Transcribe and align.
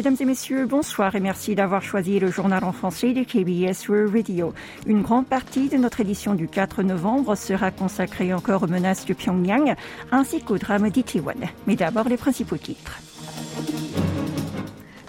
Mesdames 0.00 0.16
et 0.18 0.24
messieurs, 0.24 0.64
bonsoir 0.64 1.14
et 1.14 1.20
merci 1.20 1.54
d'avoir 1.54 1.82
choisi 1.82 2.18
le 2.18 2.30
journal 2.30 2.64
en 2.64 2.72
français 2.72 3.12
de 3.12 3.22
KBS 3.22 3.86
World 3.86 4.14
Radio. 4.14 4.54
Une 4.86 5.02
grande 5.02 5.26
partie 5.26 5.68
de 5.68 5.76
notre 5.76 6.00
édition 6.00 6.34
du 6.34 6.48
4 6.48 6.82
novembre 6.82 7.34
sera 7.34 7.70
consacrée 7.70 8.32
encore 8.32 8.62
aux 8.62 8.66
menaces 8.66 9.04
de 9.04 9.12
Pyongyang 9.12 9.74
ainsi 10.10 10.40
qu'au 10.40 10.56
drame 10.56 10.88
d'Itaewon. 10.88 11.34
Mais 11.66 11.76
d'abord 11.76 12.08
les 12.08 12.16
principaux 12.16 12.56
titres. 12.56 12.98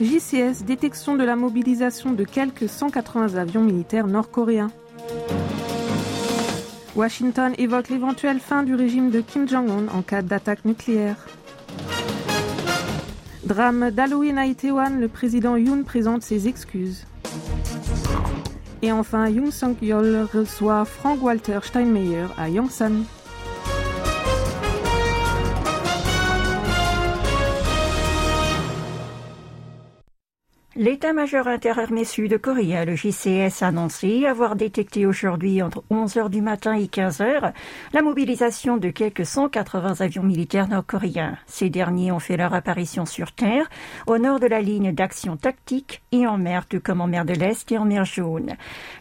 JCS, 0.01 0.65
détection 0.65 1.15
de 1.15 1.23
la 1.23 1.37
mobilisation 1.37 2.11
de 2.11 2.25
quelques 2.25 2.67
180 2.67 3.35
avions 3.35 3.63
militaires 3.63 4.07
nord-coréens. 4.07 4.71
Washington 6.97 7.53
évoque 7.57 7.87
l'éventuelle 7.87 8.41
fin 8.41 8.63
du 8.63 8.75
régime 8.75 9.09
de 9.09 9.21
Kim 9.21 9.47
Jong-un 9.47 9.87
en 9.97 10.01
cas 10.01 10.21
d'attaque 10.21 10.65
nucléaire. 10.65 11.16
Drame 13.44 13.90
d'Halloween 13.90 14.38
à 14.38 14.45
Itaewon, 14.45 15.00
le 15.00 15.08
président 15.08 15.55
Yoon 15.55 15.84
présente 15.84 16.22
ses 16.22 16.48
excuses. 16.48 17.05
Et 18.84 18.91
enfin, 18.91 19.30
Yoon 19.30 19.52
Suk-yeol 19.52 20.27
reçoit 20.31 20.86
Frank 20.86 21.22
Walter 21.23 21.59
Steinmeier 21.64 22.26
à 22.38 22.50
Yongsan. 22.50 23.04
L'état-major 30.81 31.48
interarmé 31.48 32.05
sud-coréen, 32.05 32.85
le 32.85 32.95
JCS, 32.95 33.62
a 33.62 33.67
annoncé 33.67 34.26
avoir 34.26 34.55
détecté 34.55 35.05
aujourd'hui 35.05 35.62
entre 35.62 35.84
11h 35.91 36.31
du 36.31 36.41
matin 36.41 36.73
et 36.73 36.85
15h 36.85 37.53
la 37.94 38.02
mobilisation 38.02 38.77
de 38.77 38.89
quelques 38.89 39.27
180 39.27 40.02
avions 40.02 40.23
militaires 40.23 40.67
nord-coréens. 40.67 41.38
Ces 41.45 41.70
derniers 41.70 42.12
ont 42.12 42.17
fait 42.17 42.36
leur 42.36 42.55
apparition 42.55 43.05
sur 43.05 43.31
Terre, 43.31 43.70
au 44.08 44.17
nord 44.17 44.39
de 44.39 44.47
la 44.47 44.59
ligne 44.59 44.92
d'action 44.92 45.38
tactique 45.38 46.02
et 46.11 46.25
en 46.25 46.39
mer, 46.39 46.66
tout 46.66 46.80
comme 46.80 47.02
en 47.02 47.08
mer 47.08 47.25
de 47.25 47.33
l'Est 47.33 47.72
et 47.72 47.77
en 47.77 47.86
mer 47.86 48.03
Jaune. 48.03 48.55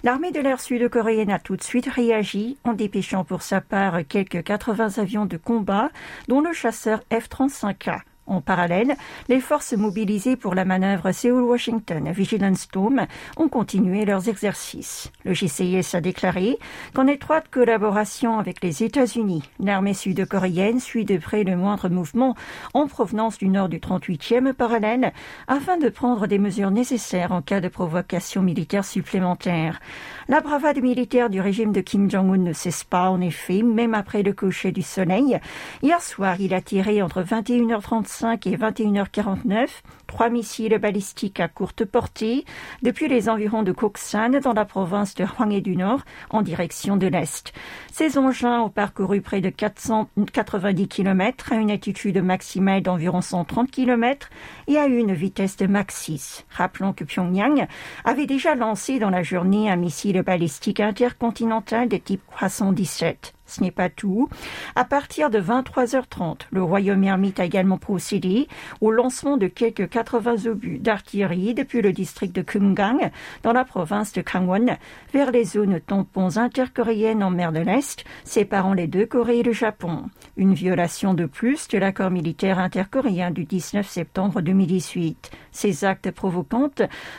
L'armée 0.04 0.32
de 0.32 0.41
l'air 0.41 0.60
sud-coréenne 0.60 1.30
a 1.30 1.38
tout 1.38 1.56
de 1.56 1.62
suite 1.62 1.88
réagi 1.88 2.58
en 2.62 2.74
dépêchant 2.74 3.24
pour 3.24 3.41
sa 3.41 3.62
part 3.62 4.00
quelques 4.06 4.44
80 4.44 4.98
avions 4.98 5.24
de 5.24 5.38
combat, 5.38 5.88
dont 6.28 6.42
le 6.42 6.52
chasseur 6.52 7.00
F-35A. 7.10 8.02
En 8.30 8.40
parallèle, 8.40 8.94
les 9.28 9.40
forces 9.40 9.72
mobilisées 9.72 10.36
pour 10.36 10.54
la 10.54 10.64
manœuvre 10.64 11.10
Séoul-Washington 11.10 12.12
Vigilance 12.12 12.68
Dome 12.72 13.06
ont 13.36 13.48
continué 13.48 14.04
leurs 14.04 14.28
exercices. 14.28 15.10
Le 15.24 15.34
JCIS 15.34 15.96
a 15.96 16.00
déclaré 16.00 16.56
qu'en 16.94 17.08
étroite 17.08 17.46
collaboration 17.50 18.38
avec 18.38 18.62
les 18.62 18.84
États-Unis, 18.84 19.42
l'armée 19.58 19.94
sud-coréenne 19.94 20.78
suit 20.78 21.04
de 21.04 21.16
près 21.18 21.42
le 21.42 21.56
moindre 21.56 21.88
mouvement 21.88 22.36
en 22.72 22.86
provenance 22.86 23.36
du 23.36 23.48
nord 23.48 23.68
du 23.68 23.80
38e 23.80 24.52
parallèle 24.52 25.12
afin 25.48 25.76
de 25.76 25.88
prendre 25.88 26.28
des 26.28 26.38
mesures 26.38 26.70
nécessaires 26.70 27.32
en 27.32 27.42
cas 27.42 27.60
de 27.60 27.66
provocation 27.66 28.42
militaire 28.42 28.84
supplémentaire. 28.84 29.80
La 30.28 30.40
bravade 30.40 30.80
militaire 30.80 31.30
du 31.30 31.40
régime 31.40 31.72
de 31.72 31.80
Kim 31.80 32.08
Jong-un 32.08 32.38
ne 32.38 32.52
cesse 32.52 32.84
pas 32.84 33.10
en 33.10 33.20
effet, 33.20 33.62
même 33.62 33.94
après 33.94 34.22
le 34.22 34.32
coucher 34.32 34.70
du 34.70 34.82
soleil. 34.82 35.40
Hier 35.82 36.00
soir, 36.00 36.36
il 36.40 36.54
a 36.54 36.60
tiré 36.60 37.02
entre 37.02 37.22
21h35 37.22 38.19
et 38.22 38.56
21h49, 38.56 39.68
trois 40.06 40.28
missiles 40.28 40.76
balistiques 40.78 41.40
à 41.40 41.48
courte 41.48 41.84
portée 41.84 42.44
depuis 42.82 43.08
les 43.08 43.28
environs 43.28 43.62
de 43.62 43.72
Koksan 43.72 44.40
dans 44.40 44.52
la 44.52 44.64
province 44.64 45.14
de 45.14 45.24
Hwanghae 45.24 45.62
du 45.62 45.76
Nord 45.76 46.00
en 46.28 46.42
direction 46.42 46.96
de 46.96 47.06
l'Est. 47.06 47.52
Ces 47.91 48.18
engins 48.18 48.60
ont 48.60 48.68
parcouru 48.68 49.22
près 49.22 49.41
de 49.41 49.48
490 49.48 50.88
km 50.88 51.52
à 51.52 51.56
une 51.56 51.70
altitude 51.70 52.22
maximale 52.22 52.82
d'environ 52.82 53.22
130 53.22 53.70
km 53.70 54.28
et 54.66 54.76
à 54.76 54.86
une 54.86 55.14
vitesse 55.14 55.56
de 55.56 55.66
Mach 55.66 55.91
6. 55.91 56.44
Rappelons 56.50 56.92
que 56.92 57.04
Pyongyang 57.04 57.66
avait 58.04 58.26
déjà 58.26 58.54
lancé 58.54 58.98
dans 58.98 59.10
la 59.10 59.22
journée 59.22 59.70
un 59.70 59.76
missile 59.76 60.20
balistique 60.22 60.81
intercontinental 60.81 61.88
de 61.88 61.97
type 61.97 62.22
Croissant 62.26 62.72
17. 62.72 63.34
Ce 63.50 63.62
n'est 63.62 63.71
pas 63.72 63.88
tout. 63.88 64.28
À 64.77 64.84
partir 64.84 65.28
de 65.28 65.41
23h30, 65.41 66.43
le 66.53 66.62
royaume 66.62 67.03
ermite 67.03 67.41
a 67.41 67.44
également 67.44 67.78
procédé 67.78 68.47
au 68.81 68.93
lancement 68.93 69.37
de 69.37 69.49
quelques 69.49 69.88
80 69.88 70.47
obus 70.47 70.78
d'artillerie 70.78 71.55
depuis 71.55 71.83
le 71.83 71.93
district 71.93 72.34
de 72.34 72.43
Kumgang, 72.43 73.11
dans 73.43 73.53
la 73.53 73.65
province 73.65 74.12
de 74.12 74.22
Gangwon, 74.22 74.77
vers 75.12 75.33
les 75.33 75.44
zones 75.44 75.81
tampons 75.81 76.37
intercoréennes 76.37 77.25
en 77.25 77.31
mer 77.31 77.50
de 77.50 77.59
l'Est, 77.61 78.05
séparant 78.25 78.75
les 78.75 78.87
deux 78.87 79.06
Corées 79.06 79.41
et 79.41 79.43
le 79.43 79.53
Japon. 79.53 80.05
Une 80.37 80.55
violation 80.55 81.15
de 81.15 81.27
plus 81.27 81.67
de 81.69 81.78
l'accord 81.78 82.11
militaire 82.11 82.59
intercoréen 82.59 83.31
du 83.31 83.44
19 83.44 83.88
septembre 83.88 84.41
2018. 84.41 85.31
Ces 85.50 85.84
actes 85.84 86.11
provocants 86.12 86.71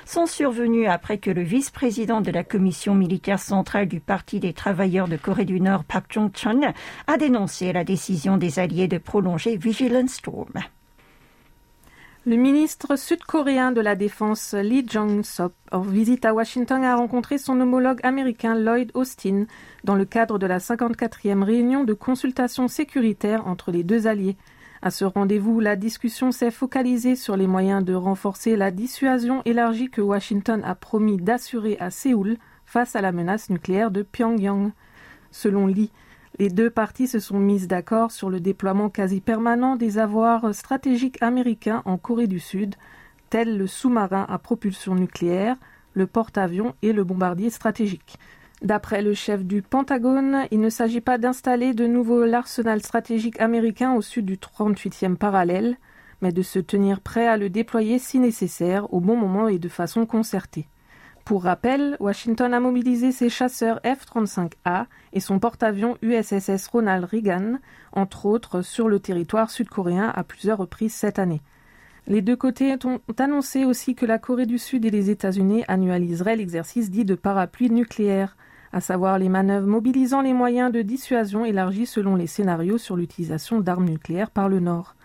sont 0.05 0.25
survenus 0.25 0.87
après 0.87 1.17
que 1.17 1.31
le 1.31 1.41
vice-président 1.41 2.21
de 2.21 2.31
la 2.31 2.43
commission 2.43 2.95
militaire 2.95 3.39
centrale 3.39 3.87
du 3.87 3.99
Parti 3.99 4.39
des 4.39 4.53
travailleurs 4.53 5.07
de 5.07 5.17
Corée 5.17 5.45
du 5.45 5.59
Nord, 5.59 5.83
Park 5.83 6.11
A 7.07 7.17
dénoncé 7.17 7.73
la 7.73 7.83
décision 7.83 8.37
des 8.37 8.59
alliés 8.59 8.87
de 8.87 8.97
prolonger 8.97 9.57
Vigilance 9.57 10.15
Storm. 10.15 10.53
Le 12.23 12.35
ministre 12.35 12.97
sud-coréen 12.97 13.71
de 13.71 13.81
la 13.81 13.95
Défense 13.95 14.53
Lee 14.53 14.85
Jong-sop, 14.87 15.53
en 15.71 15.81
visite 15.81 16.23
à 16.23 16.35
Washington, 16.35 16.83
a 16.83 16.95
rencontré 16.95 17.39
son 17.39 17.59
homologue 17.59 17.99
américain 18.03 18.53
Lloyd 18.53 18.91
Austin 18.93 19.45
dans 19.83 19.95
le 19.95 20.05
cadre 20.05 20.37
de 20.37 20.45
la 20.45 20.59
54e 20.59 21.41
réunion 21.41 21.83
de 21.83 21.93
consultation 21.93 22.67
sécuritaire 22.67 23.47
entre 23.47 23.71
les 23.71 23.83
deux 23.83 24.05
alliés. 24.05 24.37
À 24.83 24.91
ce 24.91 25.03
rendez-vous, 25.03 25.59
la 25.59 25.75
discussion 25.75 26.31
s'est 26.31 26.51
focalisée 26.51 27.15
sur 27.15 27.35
les 27.35 27.47
moyens 27.47 27.83
de 27.83 27.95
renforcer 27.95 28.55
la 28.55 28.69
dissuasion 28.69 29.41
élargie 29.45 29.89
que 29.89 30.01
Washington 30.01 30.61
a 30.63 30.75
promis 30.75 31.17
d'assurer 31.17 31.77
à 31.79 31.89
Séoul 31.89 32.37
face 32.67 32.95
à 32.95 33.01
la 33.01 33.11
menace 33.11 33.49
nucléaire 33.49 33.89
de 33.89 34.03
Pyongyang. 34.03 34.73
Selon 35.31 35.65
Lee, 35.65 35.91
les 36.41 36.49
deux 36.49 36.71
parties 36.71 37.05
se 37.07 37.19
sont 37.19 37.37
mises 37.37 37.67
d'accord 37.67 38.09
sur 38.09 38.31
le 38.31 38.39
déploiement 38.39 38.89
quasi 38.89 39.21
permanent 39.21 39.75
des 39.75 39.99
avoirs 39.99 40.55
stratégiques 40.55 41.21
américains 41.21 41.83
en 41.85 41.99
Corée 41.99 42.25
du 42.25 42.39
Sud, 42.39 42.73
tels 43.29 43.59
le 43.59 43.67
sous-marin 43.67 44.25
à 44.27 44.39
propulsion 44.39 44.95
nucléaire, 44.95 45.55
le 45.93 46.07
porte-avions 46.07 46.73
et 46.81 46.93
le 46.93 47.03
bombardier 47.03 47.51
stratégique. 47.51 48.17
D'après 48.63 49.03
le 49.03 49.13
chef 49.13 49.45
du 49.45 49.61
Pentagone, 49.61 50.47
il 50.49 50.61
ne 50.61 50.71
s'agit 50.71 50.99
pas 50.99 51.19
d'installer 51.19 51.75
de 51.75 51.85
nouveau 51.85 52.25
l'arsenal 52.25 52.81
stratégique 52.81 53.39
américain 53.39 53.93
au 53.93 54.01
sud 54.01 54.25
du 54.25 54.37
38e 54.37 55.17
parallèle, 55.17 55.77
mais 56.23 56.31
de 56.31 56.41
se 56.41 56.57
tenir 56.57 57.01
prêt 57.01 57.27
à 57.27 57.37
le 57.37 57.51
déployer 57.51 57.99
si 57.99 58.17
nécessaire 58.17 58.91
au 58.91 58.99
bon 58.99 59.15
moment 59.15 59.47
et 59.47 59.59
de 59.59 59.69
façon 59.69 60.07
concertée. 60.07 60.67
Pour 61.31 61.43
rappel, 61.43 61.95
Washington 62.01 62.53
a 62.53 62.59
mobilisé 62.59 63.13
ses 63.13 63.29
chasseurs 63.29 63.79
F-35A 63.85 64.87
et 65.13 65.21
son 65.21 65.39
porte-avions 65.39 65.97
USSS 66.01 66.67
Ronald 66.67 67.05
Reagan, 67.05 67.53
entre 67.93 68.25
autres, 68.25 68.61
sur 68.61 68.89
le 68.89 68.99
territoire 68.99 69.49
sud-coréen 69.49 70.11
à 70.13 70.25
plusieurs 70.25 70.57
reprises 70.57 70.93
cette 70.93 71.19
année. 71.19 71.41
Les 72.05 72.21
deux 72.21 72.35
côtés 72.35 72.75
ont 72.83 72.99
annoncé 73.17 73.63
aussi 73.63 73.95
que 73.95 74.05
la 74.05 74.19
Corée 74.19 74.45
du 74.45 74.57
Sud 74.57 74.83
et 74.83 74.89
les 74.89 75.09
États-Unis 75.09 75.63
annualiseraient 75.69 76.35
l'exercice 76.35 76.91
dit 76.91 77.05
de 77.05 77.15
parapluie 77.15 77.69
nucléaire, 77.69 78.35
à 78.73 78.81
savoir 78.81 79.17
les 79.17 79.29
manœuvres 79.29 79.67
mobilisant 79.67 80.19
les 80.19 80.33
moyens 80.33 80.69
de 80.69 80.81
dissuasion 80.81 81.45
élargis 81.45 81.85
selon 81.85 82.17
les 82.17 82.27
scénarios 82.27 82.77
sur 82.77 82.97
l'utilisation 82.97 83.61
d'armes 83.61 83.87
nucléaires 83.87 84.31
par 84.31 84.49
le 84.49 84.59
Nord. 84.59 84.97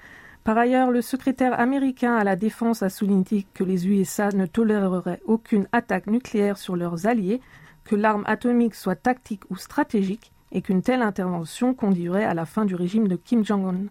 Par 0.47 0.59
ailleurs, 0.59 0.93
le 0.93 1.03
secrétaire 1.03 1.59
américain 1.59 2.15
à 2.15 2.23
la 2.23 2.37
Défense 2.37 2.85
a 2.85 2.89
souligné 2.89 3.45
que 3.53 3.65
les 3.65 3.89
USA 3.89 4.29
ne 4.29 4.47
toléreraient 4.47 5.21
aucune 5.27 5.67
attaque 5.73 6.07
nucléaire 6.07 6.57
sur 6.57 6.77
leurs 6.77 7.09
alliés, 7.09 7.41
que 7.83 7.97
l'arme 7.97 8.23
atomique 8.27 8.77
soit 8.77 8.95
tactique 8.95 9.43
ou 9.51 9.57
stratégique, 9.57 10.31
et 10.53 10.63
qu'une 10.63 10.83
telle 10.83 11.03
intervention 11.03 11.75
conduirait 11.75 12.23
à 12.23 12.33
la 12.33 12.47
fin 12.47 12.65
du 12.65 12.77
régime 12.77 13.09
de 13.09 13.17
Kim 13.17 13.45
Jong-un. 13.45 13.89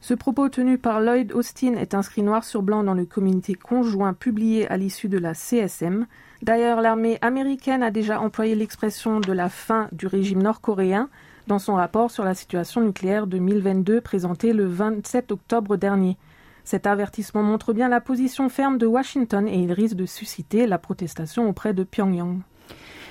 Ce 0.00 0.14
propos 0.14 0.48
tenu 0.48 0.78
par 0.78 1.00
Lloyd 1.00 1.32
Austin 1.32 1.74
est 1.74 1.92
inscrit 1.92 2.22
noir 2.22 2.44
sur 2.44 2.62
blanc 2.62 2.84
dans 2.84 2.94
le 2.94 3.04
communiqué 3.04 3.54
conjoint 3.54 4.14
publié 4.14 4.68
à 4.68 4.76
l'issue 4.76 5.08
de 5.08 5.18
la 5.18 5.34
CSM. 5.34 6.06
D'ailleurs, 6.40 6.82
l'armée 6.82 7.18
américaine 7.20 7.82
a 7.82 7.90
déjà 7.90 8.20
employé 8.20 8.54
l'expression 8.54 9.18
de 9.18 9.32
la 9.32 9.48
fin 9.48 9.88
du 9.90 10.06
régime 10.06 10.40
nord-coréen 10.40 11.08
dans 11.46 11.58
son 11.58 11.74
rapport 11.74 12.10
sur 12.10 12.24
la 12.24 12.34
situation 12.34 12.80
nucléaire 12.80 13.26
2022 13.26 14.00
présenté 14.00 14.52
le 14.52 14.66
27 14.66 15.32
octobre 15.32 15.76
dernier. 15.76 16.16
Cet 16.64 16.86
avertissement 16.86 17.42
montre 17.42 17.72
bien 17.72 17.88
la 17.88 18.00
position 18.00 18.48
ferme 18.48 18.78
de 18.78 18.86
Washington 18.86 19.46
et 19.46 19.58
il 19.58 19.72
risque 19.72 19.96
de 19.96 20.06
susciter 20.06 20.66
la 20.66 20.78
protestation 20.78 21.48
auprès 21.48 21.72
de 21.74 21.84
Pyongyang. 21.84 22.40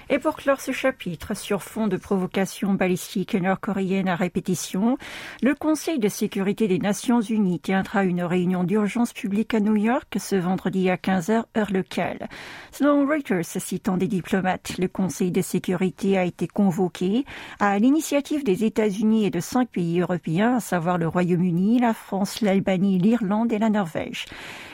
Et 0.10 0.20
pour 0.20 0.36
clore 0.36 0.62
ce 0.62 0.72
chapitre, 0.72 1.36
sur 1.36 1.64
fond 1.64 1.88
de 1.88 1.98
provocation 1.98 2.74
balistique 2.76 3.34
nord-coréenne 3.34 4.08
à 4.08 4.16
répétition, 4.16 4.98
le 5.42 5.56
Conseil 5.56 5.98
de 5.98 6.10
sécurité 6.10 6.68
des 6.68 6.78
Nations 6.78 7.22
Unies 7.22 7.60
tiendra 7.60 8.04
une 8.04 8.22
réunion 8.22 8.64
d'urgence 8.64 9.14
publique 9.14 9.56
à 9.56 9.60
New 9.60 9.76
York 9.76 10.16
ce 10.20 10.36
vendredi 10.36 10.92
à 10.92 10.98
15h 10.98 11.46
heure 11.58 11.72
locale. 11.72 12.30
Selon 12.72 13.08
Reuters, 13.08 13.46
citant 13.46 13.98
des 13.98 14.08
diplomates, 14.08 14.78
le 14.78 14.88
Conseil 14.88 15.32
de 15.32 15.42
sécurité 15.42 16.20
a 16.20 16.24
été 16.24 16.48
convoqué 16.48 17.26
à 17.60 17.80
l'initiative 17.80 18.44
des 18.44 18.64
États-Unis 18.64 19.26
et 19.26 19.32
de 19.32 19.40
cinq 19.40 19.70
pays 19.70 20.02
européens, 20.02 20.58
à 20.58 20.60
savoir 20.60 21.00
le 21.00 21.08
Royaume-Uni, 21.08 21.80
la 21.80 21.96
France, 21.96 22.42
l'Albanie, 22.42 23.00
l'Irlande 23.00 23.52
et 23.52 23.60
la 23.60 23.72
Norvège. 23.72 24.26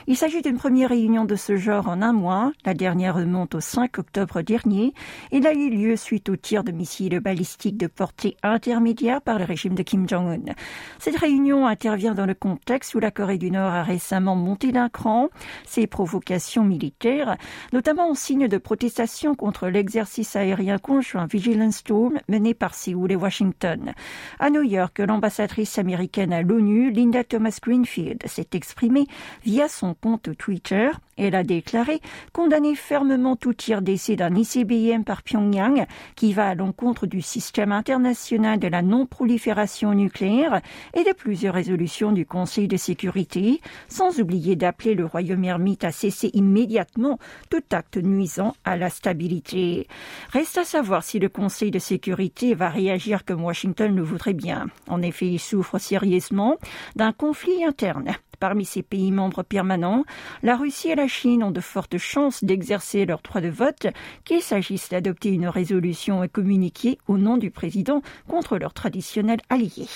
Il 0.06 0.16
s'agit 0.16 0.42
d'une 0.42 0.58
première 0.58 0.88
réunion 0.88 1.24
de 1.24 1.36
ce 1.36 1.56
genre 1.56 1.88
en 1.88 2.02
un 2.02 2.12
mois. 2.12 2.52
La 2.64 2.74
dernière 2.74 3.14
remonte 3.14 3.54
au 3.54 3.60
5 3.60 3.98
octobre 3.98 4.42
dernier. 4.42 4.94
Il 5.30 5.46
a 5.46 5.52
eu 5.52 5.70
lieu 5.70 5.96
suite 5.96 6.28
au 6.28 6.36
tir 6.36 6.64
de 6.64 6.72
missiles 6.72 7.20
balistiques 7.20 7.76
de 7.76 7.86
portée 7.86 8.36
intermédiaire 8.42 9.22
par 9.22 9.38
le 9.38 9.44
régime 9.44 9.74
de 9.74 9.82
Kim 9.82 10.08
Jong-un. 10.08 10.54
Cette 10.98 11.16
réunion 11.16 11.66
intervient 11.66 12.14
dans 12.14 12.26
le 12.26 12.34
contexte 12.34 12.94
où 12.94 12.98
la 13.00 13.10
Corée 13.10 13.38
du 13.38 13.50
Nord 13.50 13.72
a 13.72 13.82
récemment 13.82 14.36
monté 14.36 14.72
d'un 14.72 14.88
cran 14.88 15.28
ses 15.64 15.86
provocations 15.86 16.64
militaires, 16.64 17.36
notamment 17.72 18.10
en 18.10 18.14
signe 18.14 18.48
de 18.48 18.58
protestation 18.58 19.34
contre 19.34 19.68
l'exercice 19.68 20.36
aérien 20.36 20.78
conjoint 20.78 21.26
Vigilance 21.26 21.76
Storm 21.76 22.18
mené 22.28 22.54
par 22.54 22.74
Séoul 22.74 23.12
et 23.12 23.16
Washington. 23.16 23.92
À 24.38 24.50
New 24.50 24.62
York, 24.62 24.98
l'ambassadrice 24.98 25.78
américaine 25.78 26.32
à 26.32 26.42
l'ONU, 26.42 26.90
Linda 26.90 27.24
Thomas 27.24 27.58
Greenfield, 27.62 28.22
s'est 28.26 28.48
exprimée 28.52 29.06
via 29.44 29.68
son 29.68 29.94
compte 29.94 30.36
Twitter. 30.36 30.90
Elle 31.16 31.34
a 31.34 31.44
déclaré 31.44 32.00
condamner 32.32 32.74
fermement 32.74 33.36
tout 33.36 33.52
tir 33.52 33.82
d'essai 33.82 34.16
d'un 34.16 34.34
ICBM 34.34 35.04
par 35.12 35.22
Pyongyang 35.22 35.84
qui 36.16 36.32
va 36.32 36.48
à 36.48 36.54
l'encontre 36.54 37.06
du 37.06 37.20
système 37.20 37.70
international 37.70 38.58
de 38.58 38.66
la 38.66 38.80
non-prolifération 38.80 39.92
nucléaire 39.92 40.62
et 40.94 41.04
de 41.04 41.12
plusieurs 41.12 41.52
résolutions 41.52 42.12
du 42.12 42.24
Conseil 42.24 42.66
de 42.66 42.78
sécurité, 42.78 43.60
sans 43.88 44.20
oublier 44.20 44.56
d'appeler 44.56 44.94
le 44.94 45.04
royaume 45.04 45.44
ermite 45.44 45.84
à 45.84 45.92
cesser 45.92 46.30
immédiatement 46.32 47.18
tout 47.50 47.62
acte 47.72 47.98
nuisant 47.98 48.54
à 48.64 48.78
la 48.78 48.88
stabilité. 48.88 49.86
Reste 50.30 50.56
à 50.56 50.64
savoir 50.64 51.04
si 51.04 51.18
le 51.18 51.28
Conseil 51.28 51.70
de 51.70 51.78
sécurité 51.78 52.54
va 52.54 52.70
réagir 52.70 53.26
comme 53.26 53.44
Washington 53.44 53.94
le 53.94 54.02
voudrait 54.02 54.32
bien. 54.32 54.68
En 54.88 55.02
effet, 55.02 55.26
il 55.26 55.38
souffre 55.38 55.76
sérieusement 55.76 56.56
d'un 56.96 57.12
conflit 57.12 57.62
interne 57.66 58.16
Parmi 58.42 58.64
ces 58.64 58.82
pays 58.82 59.12
membres 59.12 59.44
permanents, 59.44 60.02
la 60.42 60.56
Russie 60.56 60.88
et 60.88 60.96
la 60.96 61.06
Chine 61.06 61.44
ont 61.44 61.52
de 61.52 61.60
fortes 61.60 61.96
chances 61.96 62.42
d'exercer 62.42 63.06
leur 63.06 63.22
droit 63.22 63.40
de 63.40 63.48
vote, 63.48 63.86
qu'il 64.24 64.42
s'agisse 64.42 64.88
d'adopter 64.88 65.28
une 65.28 65.46
résolution 65.46 66.24
et 66.24 66.28
communiquer 66.28 66.98
au 67.06 67.18
nom 67.18 67.36
du 67.36 67.52
président 67.52 68.02
contre 68.26 68.58
leurs 68.58 68.74
traditionnels 68.74 69.38
alliés. 69.48 69.86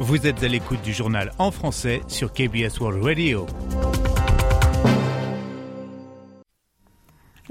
Vous 0.00 0.26
êtes 0.26 0.42
à 0.42 0.48
l'écoute 0.48 0.82
du 0.82 0.92
journal 0.92 1.30
en 1.38 1.52
français 1.52 2.00
sur 2.08 2.32
KBS 2.32 2.80
World 2.80 3.00
Radio. 3.00 3.46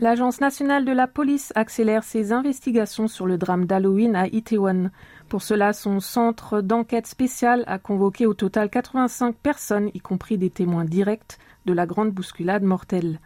L'Agence 0.03 0.41
nationale 0.41 0.83
de 0.83 0.91
la 0.91 1.07
police 1.07 1.53
accélère 1.55 2.03
ses 2.03 2.33
investigations 2.33 3.07
sur 3.07 3.25
le 3.25 3.37
drame 3.37 3.63
d'Halloween 3.63 4.17
à 4.17 4.27
Itaewon. 4.27 4.91
Pour 5.29 5.41
cela, 5.41 5.71
son 5.71 6.01
centre 6.01 6.59
d'enquête 6.59 7.07
spécial 7.07 7.63
a 7.67 7.79
convoqué 7.79 8.25
au 8.25 8.33
total 8.33 8.69
85 8.69 9.33
personnes, 9.33 9.91
y 9.93 10.01
compris 10.01 10.37
des 10.37 10.49
témoins 10.49 10.83
directs 10.83 11.37
de 11.65 11.71
la 11.71 11.85
grande 11.85 12.11
bousculade 12.11 12.63
mortelle. 12.63 13.21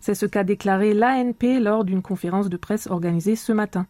C'est 0.00 0.14
ce 0.14 0.24
qu'a 0.24 0.42
déclaré 0.42 0.94
l'ANP 0.94 1.60
lors 1.60 1.84
d'une 1.84 2.00
conférence 2.00 2.48
de 2.48 2.56
presse 2.56 2.86
organisée 2.86 3.36
ce 3.36 3.52
matin. 3.52 3.86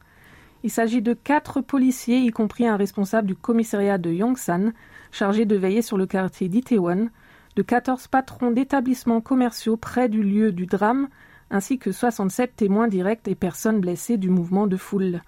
Il 0.65 0.71
s'agit 0.71 1.01
de 1.01 1.15
quatre 1.15 1.61
policiers, 1.61 2.19
y 2.19 2.31
compris 2.31 2.67
un 2.67 2.77
responsable 2.77 3.29
du 3.29 3.37
commissariat 3.37 3.99
de 3.99 4.11
Yongsan, 4.11 4.73
chargé 5.13 5.45
de 5.45 5.55
veiller 5.55 5.83
sur 5.83 5.97
le 5.97 6.07
quartier 6.07 6.49
d'Itaewon, 6.49 7.09
de 7.55 7.63
14 7.63 8.09
patrons 8.09 8.51
d'établissements 8.51 9.21
commerciaux 9.21 9.77
près 9.77 10.09
du 10.09 10.25
lieu 10.25 10.51
du 10.51 10.67
drame, 10.67 11.07
ainsi 11.53 11.79
que 11.79 11.93
67 11.93 12.57
témoins 12.57 12.89
directs 12.89 13.29
et 13.29 13.37
personnes 13.37 13.81
blessées 13.81 14.17
du 14.17 14.31
mouvement 14.31 14.67
de 14.67 14.77
foule. 14.77 15.21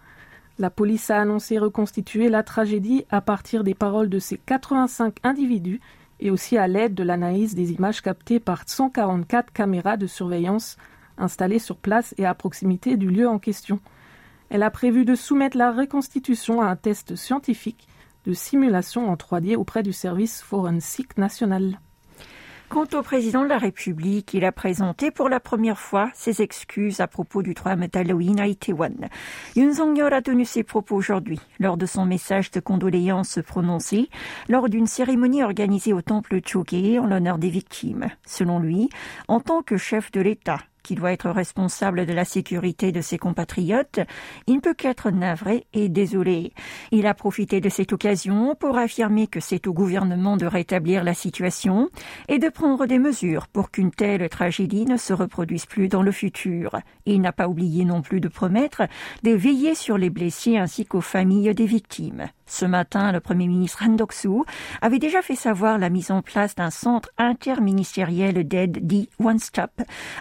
La 0.58 0.70
police 0.70 1.10
a 1.10 1.20
annoncé 1.20 1.58
reconstituer 1.58 2.28
la 2.28 2.42
tragédie 2.42 3.04
à 3.10 3.20
partir 3.20 3.62
des 3.62 3.74
paroles 3.74 4.08
de 4.08 4.18
ces 4.18 4.38
85 4.38 5.16
individus 5.22 5.80
et 6.20 6.30
aussi 6.30 6.56
à 6.56 6.66
l'aide 6.66 6.94
de 6.94 7.02
l'analyse 7.02 7.54
des 7.54 7.72
images 7.72 8.00
captées 8.00 8.40
par 8.40 8.62
144 8.66 9.52
caméras 9.52 9.96
de 9.96 10.06
surveillance 10.06 10.76
installées 11.18 11.58
sur 11.58 11.76
place 11.76 12.14
et 12.18 12.24
à 12.24 12.34
proximité 12.34 12.96
du 12.96 13.08
lieu 13.08 13.28
en 13.28 13.38
question. 13.38 13.78
Elle 14.48 14.62
a 14.62 14.70
prévu 14.70 15.04
de 15.04 15.14
soumettre 15.14 15.56
la 15.56 15.72
reconstitution 15.72 16.62
à 16.62 16.66
un 16.66 16.76
test 16.76 17.16
scientifique 17.16 17.86
de 18.24 18.32
simulation 18.32 19.10
en 19.10 19.16
3D 19.16 19.56
auprès 19.56 19.82
du 19.82 19.92
service 19.92 20.40
forensique 20.40 21.18
national. 21.18 21.80
Quant 22.68 22.86
au 22.94 23.02
président 23.02 23.44
de 23.44 23.48
la 23.48 23.58
République, 23.58 24.34
il 24.34 24.44
a 24.44 24.50
présenté 24.50 25.10
pour 25.10 25.28
la 25.28 25.38
première 25.38 25.78
fois 25.78 26.10
ses 26.14 26.42
excuses 26.42 27.00
à 27.00 27.06
propos 27.06 27.42
du 27.42 27.54
drame 27.54 27.86
d'Halloween 27.86 28.40
à 28.40 28.46
Itaewon. 28.46 28.94
Yoon 29.54 29.74
Song-yeol 29.74 30.12
a 30.12 30.22
tenu 30.22 30.44
ses 30.44 30.64
propos 30.64 30.96
aujourd'hui 30.96 31.40
lors 31.60 31.76
de 31.76 31.86
son 31.86 32.06
message 32.06 32.50
de 32.50 32.60
condoléances 32.60 33.38
prononcé 33.46 34.08
lors 34.48 34.68
d'une 34.68 34.86
cérémonie 34.86 35.44
organisée 35.44 35.92
au 35.92 36.02
temple 36.02 36.40
Choge 36.44 36.98
en 36.98 37.06
l'honneur 37.06 37.38
des 37.38 37.50
victimes. 37.50 38.08
Selon 38.26 38.58
lui, 38.58 38.88
en 39.28 39.40
tant 39.40 39.62
que 39.62 39.76
chef 39.76 40.10
de 40.10 40.20
l'État, 40.20 40.58
qui 40.84 40.94
doit 40.94 41.12
être 41.12 41.30
responsable 41.30 42.06
de 42.06 42.12
la 42.12 42.24
sécurité 42.24 42.92
de 42.92 43.00
ses 43.00 43.18
compatriotes, 43.18 43.98
il 44.46 44.56
ne 44.56 44.60
peut 44.60 44.74
qu'être 44.74 45.10
navré 45.10 45.66
et 45.72 45.88
désolé. 45.88 46.52
Il 46.92 47.06
a 47.06 47.14
profité 47.14 47.60
de 47.60 47.68
cette 47.68 47.92
occasion 47.92 48.54
pour 48.54 48.78
affirmer 48.78 49.26
que 49.26 49.40
c'est 49.40 49.66
au 49.66 49.72
gouvernement 49.72 50.36
de 50.36 50.46
rétablir 50.46 51.02
la 51.02 51.14
situation 51.14 51.88
et 52.28 52.38
de 52.38 52.48
prendre 52.48 52.86
des 52.86 52.98
mesures 52.98 53.48
pour 53.48 53.70
qu'une 53.70 53.90
telle 53.90 54.28
tragédie 54.28 54.84
ne 54.84 54.96
se 54.96 55.12
reproduise 55.12 55.66
plus 55.66 55.88
dans 55.88 56.02
le 56.02 56.12
futur. 56.12 56.78
Il 57.06 57.20
n'a 57.22 57.32
pas 57.32 57.48
oublié 57.48 57.84
non 57.84 58.02
plus 58.02 58.20
de 58.20 58.28
promettre 58.28 58.82
de 59.22 59.30
veiller 59.30 59.74
sur 59.74 59.96
les 59.98 60.10
blessés 60.10 60.58
ainsi 60.58 60.84
qu'aux 60.84 61.00
familles 61.00 61.54
des 61.54 61.66
victimes. 61.66 62.28
Ce 62.46 62.66
matin, 62.66 63.10
le 63.10 63.20
Premier 63.20 63.46
ministre 63.46 63.82
Han 63.82 63.96
avait 64.82 64.98
déjà 64.98 65.22
fait 65.22 65.34
savoir 65.34 65.78
la 65.78 65.88
mise 65.88 66.10
en 66.10 66.20
place 66.20 66.54
d'un 66.54 66.70
centre 66.70 67.10
interministériel 67.16 68.46
d'aide 68.46 68.86
dit 68.86 69.08
One 69.18 69.38
Stop 69.38 69.70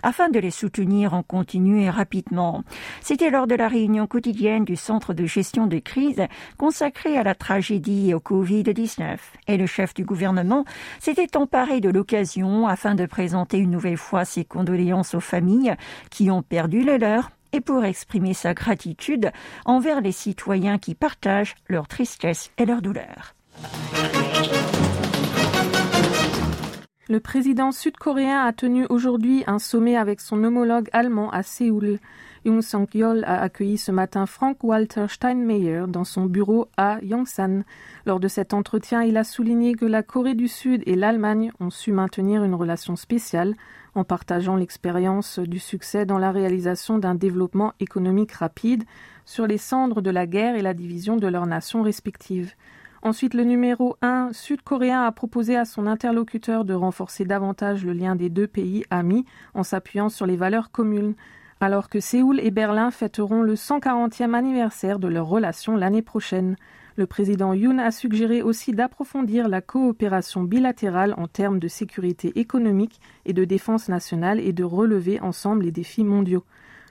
afin 0.04 0.30
de 0.30 0.40
les 0.40 0.52
soutenir 0.52 1.14
en 1.14 1.24
continu 1.24 1.81
et 1.81 1.90
rapidement. 1.90 2.64
C'était 3.02 3.30
lors 3.30 3.48
de 3.48 3.56
la 3.56 3.68
réunion 3.68 4.08
quotidienne 4.08 4.64
du 4.64 4.75
centre 4.75 5.14
de 5.14 5.25
gestion 5.25 5.68
de 5.68 5.80
crise 5.80 6.24
consacré 6.58 7.18
à 7.18 7.24
la 7.24 7.36
tragédie 7.36 8.10
et 8.10 8.14
au 8.14 8.20
Covid-19. 8.20 9.18
Et 9.48 9.58
le 9.58 9.66
chef 9.66 9.94
du 9.94 10.06
gouvernement 10.06 10.66
s'était 11.00 11.36
emparé 11.36 11.81
de 11.81 11.90
l'occasion 11.90 12.68
afin 12.68 12.96
de 12.96 13.06
présenter 13.06 13.58
une 13.58 13.72
nouvelle 13.72 13.98
fois 13.98 14.25
ses 14.25 14.46
condoléances 14.46 15.14
aux 15.14 15.20
familles 15.20 15.75
qui 16.10 16.31
ont 16.31 16.42
perdu 16.42 16.84
le 16.84 16.98
leur 16.98 17.31
et 17.53 17.61
pour 17.61 17.85
exprimer 17.85 18.33
sa 18.33 18.53
gratitude 18.53 19.31
envers 19.65 20.01
les 20.01 20.11
citoyens 20.11 20.77
qui 20.77 20.95
partagent 20.95 21.55
leur 21.69 21.88
tristesse 21.88 22.51
et 22.57 22.65
leur 22.65 22.81
douleur. 22.81 23.36
Le 27.10 27.19
président 27.19 27.72
sud-coréen 27.72 28.45
a 28.45 28.53
tenu 28.53 28.86
aujourd'hui 28.89 29.43
un 29.45 29.60
sommet 29.60 29.95
avec 29.98 30.19
son 30.19 30.43
homologue 30.43 30.89
allemand 30.93 31.29
à 31.29 31.43
Séoul. 31.43 32.00
Yoon 32.45 32.62
Suk-yeol 32.62 33.23
a 33.25 33.41
accueilli 33.41 33.77
ce 33.77 33.91
matin 33.91 34.25
Frank-Walter 34.25 35.05
Steinmeier 35.07 35.85
dans 35.88 36.03
son 36.03 36.25
bureau 36.25 36.67
à 36.75 37.00
Yongsan. 37.01 37.63
Lors 38.05 38.19
de 38.19 38.27
cet 38.27 38.53
entretien, 38.53 39.01
il 39.01 39.15
a 39.15 39.23
souligné 39.23 39.75
que 39.75 39.85
la 39.85 40.03
Corée 40.03 40.33
du 40.33 40.50
Sud 40.50 40.83
et 40.85 40.95
l'Allemagne 40.95 41.53
ont 41.62 41.69
su 41.69 41.93
maintenir 41.93 42.43
une 42.43 42.55
relation 42.55 42.97
spéciale 42.97 43.55
en 43.95 44.03
partageant 44.03 44.57
l'expérience 44.57 45.39
du 45.39 45.59
succès 45.59 46.05
dans 46.05 46.17
la 46.17 46.31
réalisation 46.31 46.97
d'un 46.97 47.15
développement 47.15 47.73
économique 47.79 48.33
rapide 48.33 48.83
sur 49.23 49.47
les 49.47 49.57
cendres 49.57 50.01
de 50.01 50.09
la 50.09 50.27
guerre 50.27 50.55
et 50.55 50.62
la 50.62 50.73
division 50.73 51.15
de 51.15 51.27
leurs 51.27 51.47
nations 51.47 51.81
respectives. 51.81 52.55
Ensuite, 53.03 53.35
le 53.35 53.43
numéro 53.43 53.95
1 54.01 54.31
sud-coréen 54.33 55.03
a 55.03 55.12
proposé 55.13 55.55
à 55.55 55.63
son 55.63 55.88
interlocuteur 55.88 56.65
de 56.65 56.73
renforcer 56.73 57.23
davantage 57.23 57.85
le 57.85 57.93
lien 57.93 58.15
des 58.15 58.29
deux 58.29 58.47
pays 58.47 58.83
amis 58.89 59.25
en 59.53 59.63
s'appuyant 59.63 60.09
sur 60.09 60.25
les 60.25 60.38
valeurs 60.38 60.71
communes, 60.71 61.13
alors 61.63 61.88
que 61.88 62.01
Séoul 62.01 62.41
et 62.41 62.51
Berlin 62.51 62.91
fêteront 62.91 63.41
le 63.41 63.55
140e 63.55 64.34
anniversaire 64.34 65.00
de 65.00 65.08
leur 65.08 65.27
relation 65.27 65.77
l'année 65.77 66.01
prochaine. 66.01 66.58
Le 66.98 67.08
président 67.08 67.53
Yoon 67.53 67.77
a 67.77 67.89
suggéré 67.89 68.41
aussi 68.41 68.74
d'approfondir 68.74 69.48
la 69.48 69.62
coopération 69.62 70.43
bilatérale 70.43 71.13
en 71.15 71.29
termes 71.29 71.60
de 71.60 71.70
sécurité 71.70 72.38
économique 72.38 73.00
et 73.25 73.32
de 73.32 73.46
défense 73.46 73.88
nationale 73.88 74.41
et 74.41 74.51
de 74.51 74.65
relever 74.65 75.22
ensemble 75.22 75.63
les 75.63 75.72
défis 75.72 76.03
mondiaux. 76.03 76.43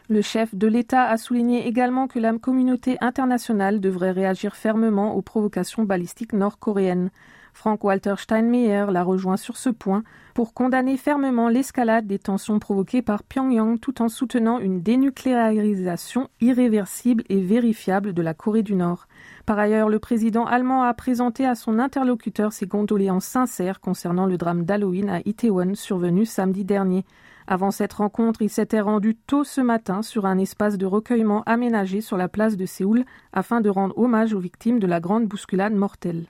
Le 0.09 0.23
chef 0.23 0.55
de 0.55 0.69
l'État 0.69 1.03
a 1.03 1.19
souligné 1.19 1.69
également 1.69 2.09
que 2.09 2.19
la 2.19 2.33
communauté 2.39 2.97
internationale 3.03 3.79
devrait 3.79 4.13
réagir 4.13 4.57
fermement 4.57 5.15
aux 5.15 5.23
provocations 5.23 5.85
balistiques 5.85 6.33
nord-coréennes. 6.33 7.11
Frank 7.53 7.85
Walter 7.85 8.15
Steinmeier 8.19 8.87
l'a 8.91 9.05
rejoint 9.05 9.37
sur 9.37 9.57
ce 9.57 9.69
point 9.69 10.03
pour 10.35 10.55
condamner 10.55 10.97
fermement 10.97 11.49
l'escalade 11.49 12.07
des 12.07 12.19
tensions 12.19 12.59
provoquées 12.59 13.03
par 13.03 13.23
Pyongyang 13.23 13.79
tout 13.79 14.03
en 14.03 14.09
soutenant 14.09 14.59
une 14.59 14.83
dénucléarisation 14.83 16.29
irréversible 16.41 17.25
et 17.29 17.41
vérifiable 17.41 18.15
de 18.15 18.23
la 18.23 18.35
Corée 18.35 18.63
du 18.63 18.75
Nord. 18.75 19.07
Par 19.47 19.59
ailleurs, 19.59 19.89
le 19.89 19.99
président 19.99 20.47
allemand 20.47 20.83
a 20.83 20.95
présenté 20.95 21.47
à 21.47 21.55
son 21.55 21.79
interlocuteur 21.79 22.53
ses 22.53 22.67
condoléances 22.67 23.27
sincères 23.27 23.81
concernant 23.81 24.27
le 24.27 24.39
drame 24.39 24.65
d'Halloween 24.65 25.11
à 25.11 25.21
Itaewon 25.25 25.75
survenu 25.75 26.25
samedi 26.25 26.65
dernier. 26.65 27.05
Avant 27.47 27.71
cette 27.71 27.93
rencontre, 27.93 28.43
il 28.43 28.51
s'était 28.51 28.81
rendu 28.81 29.17
tôt 29.17 29.45
ce 29.45 29.61
matin 29.61 30.03
sur 30.03 30.27
un 30.27 30.39
espace 30.39 30.79
de 30.79 30.87
recueillement 30.87 31.43
aménagé 31.45 32.01
sur 32.01 32.17
la 32.17 32.29
place 32.29 32.57
de 32.57 32.67
Séoul 32.67 33.05
afin 33.33 33.61
de 33.61 33.69
rendre 33.69 33.99
hommage 33.99 34.33
aux 34.33 34.41
victimes 34.41 34.79
de 34.79 34.87
la 34.87 35.01
grande 35.01 35.27
bousculade 35.27 35.75
mortelle. 35.75 36.27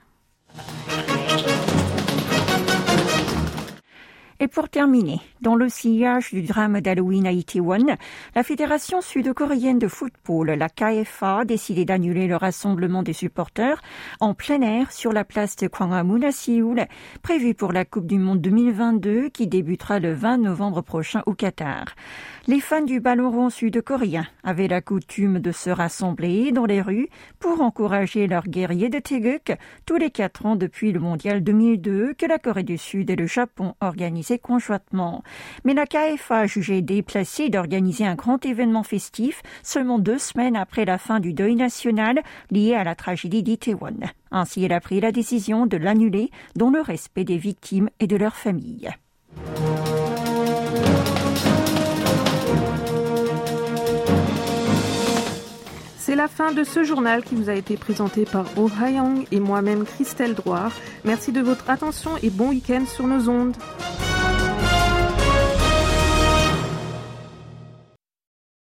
Et 4.43 4.49
pour 4.49 4.67
terminer, 4.67 5.21
dans 5.43 5.55
le 5.55 5.67
sillage 5.67 6.31
du 6.31 6.41
drame 6.41 6.79
d'Halloween 6.79 7.27
à 7.27 7.33
Itaewon, 7.33 7.97
la 8.33 8.43
Fédération 8.43 9.01
sud-coréenne 9.01 9.77
de 9.77 9.89
football, 9.89 10.51
la 10.51 10.69
KFA, 10.69 11.39
a 11.39 11.45
décidé 11.45 11.83
d'annuler 11.83 12.27
le 12.27 12.37
rassemblement 12.37 13.03
des 13.03 13.11
supporters 13.11 13.81
en 14.21 14.33
plein 14.33 14.61
air 14.61 14.91
sur 14.93 15.11
la 15.11 15.25
place 15.25 15.57
de 15.57 15.67
Gwanghwamun 15.67 16.23
à 16.23 16.31
Séoul, 16.31 16.85
prévu 17.21 17.55
pour 17.55 17.73
la 17.73 17.83
Coupe 17.83 18.07
du 18.07 18.17
Monde 18.17 18.39
2022 18.39 19.29
qui 19.29 19.47
débutera 19.47 19.99
le 19.99 20.13
20 20.13 20.37
novembre 20.37 20.81
prochain 20.81 21.21
au 21.25 21.33
Qatar. 21.33 21.87
Les 22.47 22.61
fans 22.61 22.81
du 22.81 23.01
ballon 23.01 23.29
rond 23.29 23.49
sud-coréen 23.49 24.25
avaient 24.43 24.67
la 24.67 24.81
coutume 24.81 25.39
de 25.39 25.51
se 25.51 25.69
rassembler 25.69 26.51
dans 26.53 26.65
les 26.65 26.81
rues 26.81 27.09
pour 27.39 27.61
encourager 27.61 28.27
leurs 28.27 28.47
guerriers 28.47 28.89
de 28.89 28.99
Taeguk 28.99 29.57
tous 29.85 29.97
les 29.97 30.09
quatre 30.09 30.45
ans 30.45 30.55
depuis 30.55 30.93
le 30.93 30.99
mondial 31.01 31.43
2002 31.43 32.13
que 32.13 32.25
la 32.25 32.39
Corée 32.39 32.63
du 32.63 32.77
Sud 32.77 33.09
et 33.09 33.15
le 33.15 33.27
Japon 33.27 33.75
organisaient 33.81 34.39
conjointement. 34.39 35.23
Mais 35.63 35.73
la 35.73 35.85
KFA 35.85 36.39
a 36.39 36.45
jugé 36.45 36.81
déplacé 36.81 37.49
d'organiser 37.49 38.05
un 38.05 38.15
grand 38.15 38.45
événement 38.45 38.83
festif 38.83 39.41
seulement 39.63 39.99
deux 39.99 40.17
semaines 40.17 40.55
après 40.55 40.85
la 40.85 40.97
fin 40.97 41.19
du 41.19 41.33
deuil 41.33 41.55
national 41.55 42.21
lié 42.51 42.75
à 42.75 42.83
la 42.83 42.95
tragédie 42.95 43.43
d'Itaewon. 43.43 43.99
Ainsi, 44.31 44.63
elle 44.63 44.73
a 44.73 44.79
pris 44.79 44.99
la 44.99 45.11
décision 45.11 45.65
de 45.65 45.77
l'annuler 45.77 46.31
dans 46.55 46.69
le 46.69 46.81
respect 46.81 47.23
des 47.23 47.37
victimes 47.37 47.89
et 47.99 48.07
de 48.07 48.15
leurs 48.15 48.35
familles. 48.35 48.89
C'est 56.05 56.15
la 56.15 56.27
fin 56.27 56.51
de 56.51 56.65
ce 56.65 56.83
journal 56.83 57.23
qui 57.23 57.33
vous 57.33 57.49
a 57.49 57.53
été 57.53 57.77
présenté 57.77 58.25
par 58.25 58.45
Oh 58.57 58.69
Ha-young 58.79 59.25
et 59.31 59.39
moi-même 59.39 59.85
Christelle 59.85 60.35
Droire. 60.35 60.73
Merci 61.05 61.31
de 61.31 61.39
votre 61.39 61.69
attention 61.69 62.11
et 62.21 62.29
bon 62.29 62.49
week-end 62.49 62.85
sur 62.85 63.07
nos 63.07 63.29
ondes. 63.29 63.55